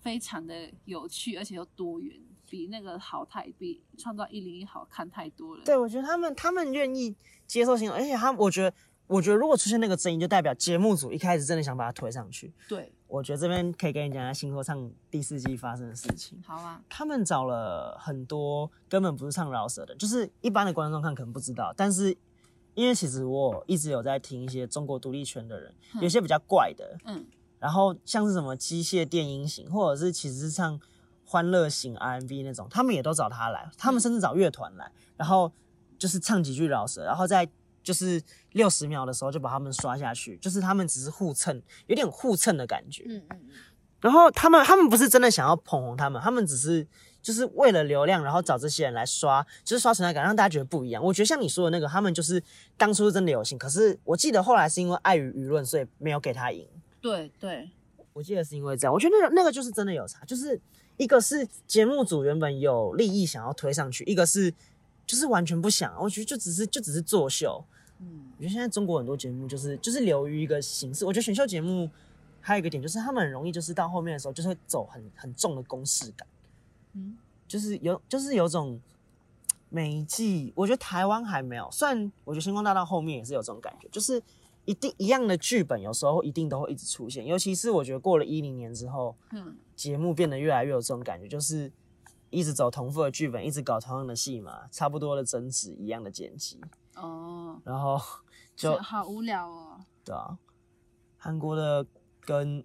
[0.00, 2.16] 非常的有趣，而且又多元，
[2.48, 5.64] 比那个好太比创造一零一好看太多了。
[5.64, 7.12] 对，我觉得他们他们愿意
[7.48, 8.72] 接受新闻，而且他我觉得。
[9.12, 12.50] 我觉得如果出现那个争议，就代表节目组一开始真的想把它推上去。
[12.66, 16.42] 对，我觉得这边可以跟你讲一下新说唱第四季发生的事情。
[16.46, 22.16] 好啊，他们找了很多根本不是唱饶舌的，就是一般的观众看可能不知道，但是
[22.72, 27.22] 因为其实我一直有在听一些中国独立圈的人，有些比较怪的，嗯，
[27.58, 30.80] 然后像是什么机械电音型，或者是其实是唱
[31.26, 35.52] 欢乐型 RMB 那种，他们也都找他来，他们甚至找乐团来，然后
[35.98, 37.46] 就是唱几句饶舌，然后再。
[37.82, 43.04] 就是六十秒的时候就把他们刷下去，就是他们只是互蹭，有点互蹭的感觉。
[43.06, 43.50] 嗯嗯嗯。
[44.00, 46.84] 然后他们他们不是真的想要捧红他们，他们只是
[47.22, 51.00] 就是为了流量，然后找这些人来刷，就是刷存在感，让大家觉得不一样。
[51.00, 52.42] 我觉得像你说的那个，他们就是
[52.76, 56.66] 当初是真的有心，可是我记得后来是因为碍于舆论，所以没有给他赢。
[57.00, 57.70] 对对，
[58.12, 58.92] 我记得是因为这样。
[58.92, 60.60] 我觉得那个那个就是真的有差，就是
[60.96, 64.52] 一个是节目组原本有利益想要推上去，一个是
[65.06, 65.94] 就是完全不想。
[66.00, 67.64] 我觉得就只是就只是作秀。
[67.98, 71.04] 嗯，我觉得现在中国很多节目就是就是流于一个形式。
[71.04, 71.88] 我觉得选秀节目
[72.40, 76.26] 还有一个点就是他们很容易就是到后面的时候就是会走很很重的公式感。
[76.94, 78.80] 嗯，就是有，就是有种
[79.68, 81.68] 每一季，我觉得台湾还没有。
[81.70, 84.20] 虽然我觉得星光大道后面也是有这种感觉，就是
[84.64, 87.24] 一定一样的剧本，有时候一定都会一直出现。
[87.24, 91.70] 尤其是我觉得过了一零年之后，嗯，节目变得越来越有这种感觉，就是
[92.32, 96.60] 一直走同步的剧本，一直搞同样的戏嘛，差不多的争执，一样的剪辑。
[96.96, 98.00] 哦，然后
[98.56, 99.78] 就好无聊哦。
[100.04, 100.38] 对啊，
[101.16, 101.86] 韩国的
[102.20, 102.64] 跟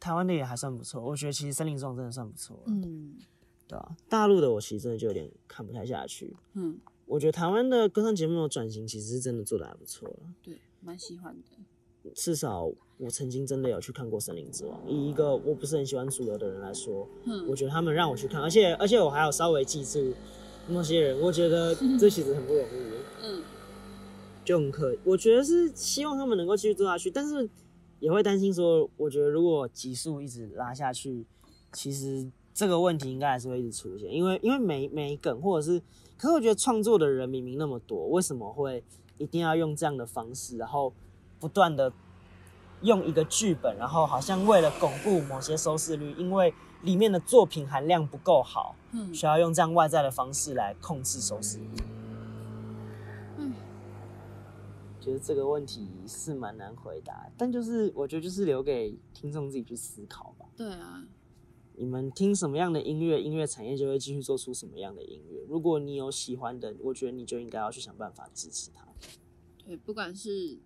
[0.00, 2.62] 台湾的也还算不错，我觉得其实森林之王真的算不错。
[2.66, 3.18] 嗯。
[3.66, 6.34] 对啊，大陆的我其实真的就有点看不太下去。
[6.54, 10.20] 嗯，我觉得台湾的歌唱节目的转型其实是真的做的还不错了。
[10.42, 11.56] 对，蛮喜欢的。
[12.14, 20.12] 至少我曾经真的有去看过《森林之王》，以一个我不是很喜欢主流的人来说，嗯，我觉得他们让我去看，而且而且我还有稍微记住
[20.68, 22.68] 那些人，我觉得这其实很不容易。
[23.22, 23.42] 嗯，
[24.44, 27.48] 就很可，我觉得是希望他们能够继续做下去，但是
[28.00, 31.26] 也会担心说，我觉得如果集数一直拉下去，
[31.72, 32.30] 其实。
[32.54, 35.80] 这个问题应该还是会一直出现，因为因为没没梗，或者是，
[36.16, 38.82] 可是我觉得创作的人明明那么多，为什么会
[39.16, 40.92] 一定要用这样的方式，然后
[41.38, 41.92] 不断的
[42.82, 51.70] 用一个剧本，然后好像为了巩固某些收视率，因为里面的作品含量不够好，嗯，需要用这样外在的方式来控制收视率。
[53.38, 53.54] 嗯，
[55.00, 60.46] 觉得这个问题是蛮难回答，但就是我觉得就是留给听众自己去思考吧。
[60.56, 61.04] 对啊。
[61.80, 65.40] 你们听什么样的音乐，音乐产业就会继续做出什么样的音乐。
[65.48, 68.84] 如果你有喜欢的，我觉得你就应该要去想办法支持他。
[69.64, 70.58] 对，不管是，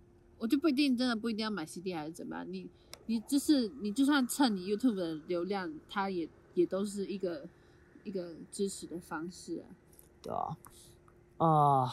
[0.43, 2.69] 我就不一定真的不一定要买 CD 还是怎么样，你
[3.05, 7.47] 你就是你就算蹭你 YouTube 的流量，它也也都是一个
[8.03, 9.71] 一个支持的方式啊。
[10.21, 10.57] 对啊，
[11.37, 11.89] 啊、呃，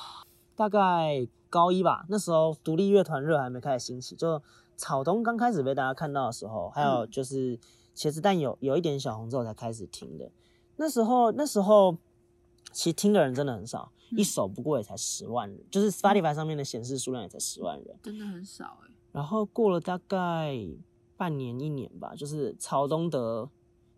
[0.56, 4.42] 大概高一吧，那时候独立乐团热还没开始兴起，就
[4.76, 7.52] 草东刚开始被大家看到的时候，还有就是。
[7.52, 7.58] 嗯
[7.92, 10.30] 茄子蛋有有一点小红之后才开始听的，
[10.76, 11.98] 那时候那时候
[12.72, 18.90] 其实听的人真的很少，嗯、一首不过也才十万人，就是 Spotify 上面的显示数量也才十万人，真的很少哎。
[19.12, 20.56] 然后过了大概
[21.16, 23.48] 半年一年吧，就是曹东得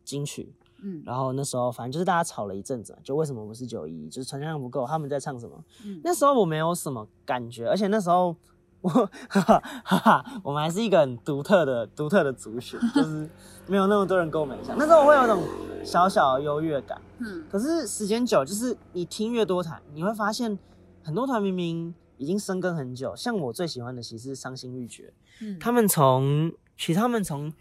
[0.04, 5.64] 金曲，嗯，然后那时候反正就是大家吵了一阵子，就为什么不是九一，就是传唱量不够，他们在唱什么？
[5.84, 8.36] 嗯，那时候我没有什么感觉，而且那时候。
[8.82, 13.28] 我哈哈哈哈，我们还是一个很独特的、独特的族群，就是
[13.66, 14.76] 没有那么多人跟我们一样。
[14.76, 15.42] 那时候我会有一种
[15.84, 17.00] 小小的优越感。
[17.18, 20.58] 嗯，可是时间久，就是你听越多团，你会发现
[21.04, 23.14] 很多团明明已经生根很久。
[23.14, 25.12] 像我最喜欢的其实是伤心欲绝。
[25.40, 27.52] 嗯，他们从其实他们从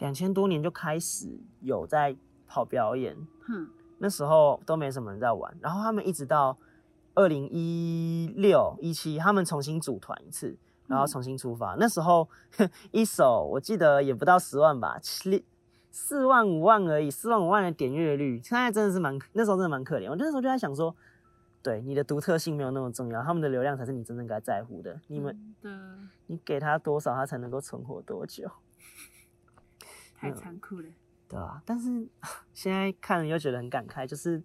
[0.00, 1.28] 两千多年就开始
[1.60, 2.16] 有在
[2.48, 3.16] 跑表演。
[3.48, 6.58] 嗯，那时候都没什么人在玩，然后他们一直到。
[7.16, 10.54] 二零一六一七，他们重新组团一次，
[10.86, 11.74] 然后重新出发。
[11.74, 12.28] 嗯、那时候
[12.92, 15.42] 一首我记得也不到十万吧，七
[15.90, 20.10] 四万五万而已，四万五万的点阅率，现在真的是蛮那时候真的蛮可怜。
[20.10, 20.94] 我那时候就在想说，
[21.62, 25.00] 对你的独特性没有那么重要，他们的流量才是你真正该在乎的。
[25.06, 28.46] 你们，嗯、你给他多少，他才能够存活多久？
[30.14, 30.94] 太残酷了，嗯，
[31.28, 32.06] 对啊，但是
[32.52, 34.42] 现在看了又觉得很感慨，就是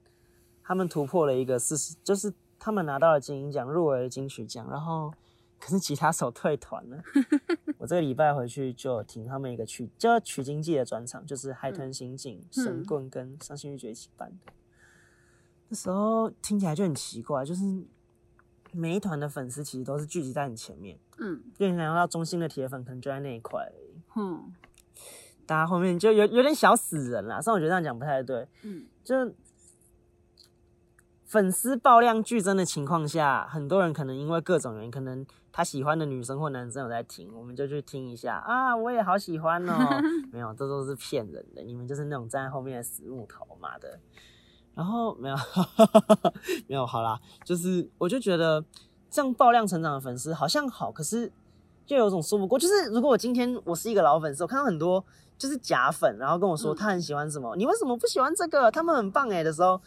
[0.63, 2.33] 他们突破了一个事实，就是。
[2.63, 5.11] 他们拿到了金音奖，入围了金曲奖，然后
[5.59, 7.03] 可是吉他手退团了。
[7.79, 14.53] 我这个礼拜回去就听他们一个曲，叫取经记的专场，就是海豚刑警、嗯、神棍跟伤心欲绝一起办的。
[15.69, 17.63] 那时候听起来就很奇怪，就是
[18.71, 24.53] 每一团的粉丝其实都是聚集在你前面，嗯，就你想要到中心的铁粉可能就在那一块而已，嗯，
[25.47, 27.41] 大家后面就有有点小死人啦。
[27.41, 29.33] 虽然我觉得这样讲不太对，嗯，就。
[31.31, 39.73] 粉丝爆量剧增的情况下，很多人可能因为各种原因，可能他喜欢的女生或男生有在听，我们就去听一下啊，我也好喜欢哦。
[40.29, 43.97] 没有，这都是骗人的，你们就是那种站在后面的死木头嘛的。
[44.75, 45.35] 然后没有，
[46.67, 48.61] 没有，好啦，就是我就觉得
[49.09, 51.31] 这样爆量成长的粉丝好像好，可是
[51.85, 52.59] 就有种说不过。
[52.59, 55.01] 就是如果我今天我是一个老粉丝，我看到很多
[55.37, 58.69] 就是假粉，然后跟我说他很喜欢什么，嗯、你为什么不喜欢这个？
[58.69, 59.81] 他们很棒哎的时候。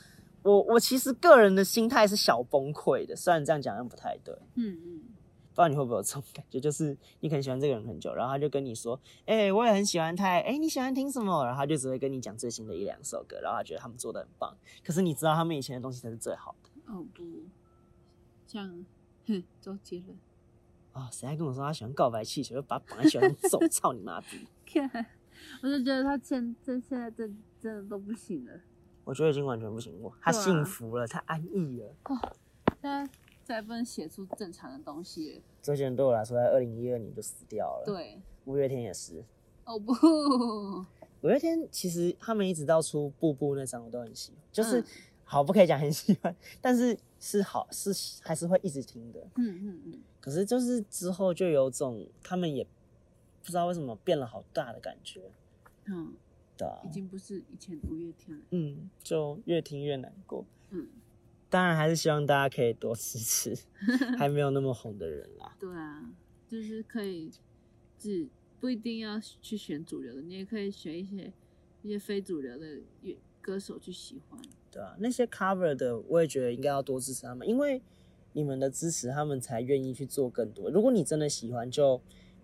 [0.44, 4.32] 我我其实个人的心态是小崩溃的，虽然这样讲又不太对。
[4.54, 11.44] 嗯嗯，不知道你会不会有这种感觉，就是你可能喜欢这个人很久，然后他就跟你说，哎、欸，我也很喜欢他，哎、欸，你喜欢听什么？
[11.44, 14.56] 然后他就只会跟你讲最新的一两首歌，然后他觉得他们做的很棒。
[14.84, 16.70] 可是你知道他们以前的东西才是最好的。
[16.92, 17.24] 哦不，
[18.46, 18.84] 像
[19.26, 20.18] 哼，周杰伦。
[20.92, 24.46] 啊，谁还跟我说他喜欢告白气球，就把绑在学校上揍， 操你妈逼！
[25.62, 28.52] 我就觉得他现真现在真真的都不行了。
[29.04, 31.94] 我觉得已经完全不行了，他幸福了，啊、他安逸了。
[32.04, 32.18] 哦，
[32.80, 33.08] 现在。
[33.44, 35.42] 再不能写出正常的东西。
[35.60, 37.82] 这些人对我来说，在二零一二年就死掉了。
[37.84, 39.22] 对，五月天也是。
[39.66, 39.92] 哦不，
[41.20, 44.40] 五月天其实他们一直到出《步步》那张，我都很喜欢。
[44.50, 44.84] 就是、嗯、
[45.24, 47.92] 好不可以讲很喜欢，但是是好是
[48.22, 49.20] 还是会一直听的。
[49.34, 50.02] 嗯嗯嗯。
[50.22, 55.20] 可是就是之后就有种他们也不知道为什么变了好大的感觉。
[55.84, 56.14] 嗯，
[56.56, 58.44] 对啊，已经不是以前五月天了。
[58.50, 60.44] 嗯，就越听越难过。
[60.70, 60.88] 嗯。
[61.50, 63.56] 当然还是希望大家可以多支持
[64.18, 65.56] 还没有那么红的人啦。
[65.60, 66.02] 对啊，
[66.48, 67.30] 就是可以，
[67.96, 68.26] 只
[68.58, 71.32] 不一定要去选主流的，你也可以选一些
[71.82, 74.40] 一些非主流的乐歌手去喜欢。
[74.72, 77.80] 对啊，那些 cover 的，我也觉得应该要多支持他们，因为
[78.32, 80.68] 你们的支持，他们才愿意去做更多。
[80.70, 81.98] 如果你真的喜欢，就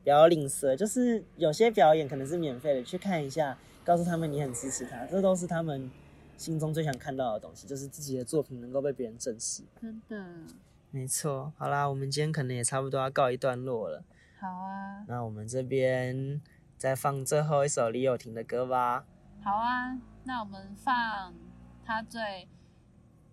[0.04, 5.90] 不要吝啬，就是有些表演可能是免费的，去看一下，告诉他们你很支持他，这都是他们。
[6.36, 9.62] 心中最想看到的东西，就是自己的作品能够被别人正视。
[9.78, 10.24] 真的，
[10.90, 11.52] 没错。
[11.58, 14.02] 好啦，我们今天可能也差不多要告一段落了。
[14.40, 15.04] 好啊。
[15.06, 16.40] 那我们这边
[16.78, 19.04] 再放最后一首李友廷的歌吧。
[19.44, 21.34] 好啊，那我们放
[21.84, 22.48] 他最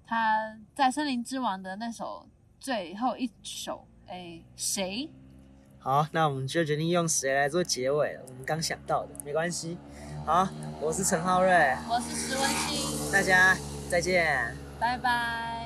[0.06, 2.28] 他在森林之王的那首
[2.60, 5.10] 最后一首，哎，谁？
[5.80, 8.24] 好，那我们就决定用谁来做结尾了。
[8.28, 9.78] 我们刚想到的，没关系。
[10.28, 10.46] 好，
[10.82, 13.56] 我是陈浩瑞，我是石文清，大家
[13.90, 15.57] 再见，拜拜。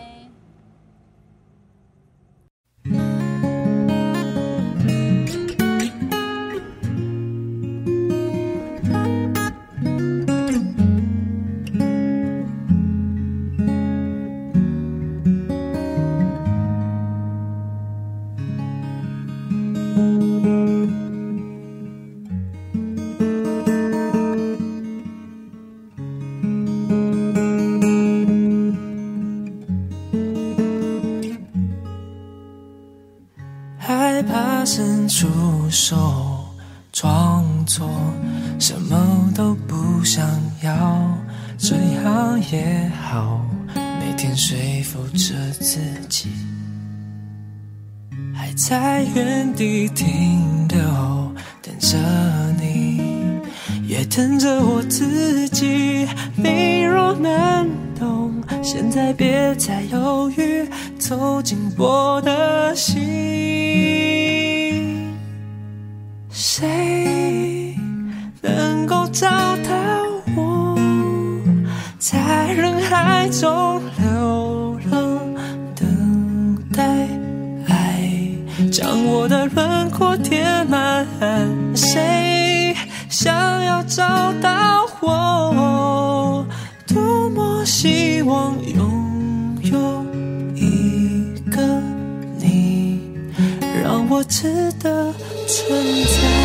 [35.14, 35.28] 出
[35.70, 36.46] 手
[36.94, 37.86] 创作
[38.60, 40.26] 什么都不想
[40.64, 41.18] 要
[41.58, 43.46] 这样也好
[43.76, 46.30] 每天说服着自己。
[48.34, 50.80] 还在原地停留
[51.62, 51.98] 等着
[52.58, 53.02] 你
[53.86, 56.08] 也等着我自己。
[56.38, 60.66] 你若能懂现在别再犹豫
[60.98, 64.41] 走进我的心。
[69.12, 69.70] 找到
[70.38, 70.78] 我，
[72.00, 75.20] 在人海中流浪？
[75.76, 76.82] 等待
[77.68, 78.10] 爱
[78.72, 81.06] 将我的轮廓填满，
[81.76, 82.74] 谁
[83.10, 86.46] 想要找到我？
[86.88, 90.06] 多么希望拥有
[90.56, 91.62] 一个
[92.38, 93.02] 你，
[93.84, 95.14] 让我值得
[95.48, 96.41] 存在。